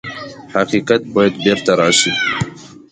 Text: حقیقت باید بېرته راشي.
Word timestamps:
حقیقت 0.55 1.01
باید 1.13 1.33
بېرته 1.45 1.71
راشي. 1.79 2.11